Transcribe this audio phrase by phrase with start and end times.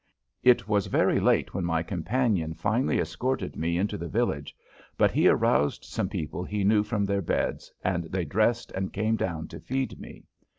[0.41, 4.55] It was very late when my companion finally escorted me into the village,
[4.97, 9.15] but he aroused some people he knew from their beds and they dressed and came
[9.15, 10.23] down to feed me.